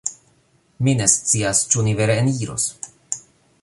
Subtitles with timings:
[0.87, 2.71] Mi ne scias, ĉu ni vere eniros